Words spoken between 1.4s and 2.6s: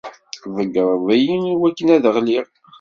iwakken ad ɣliɣ.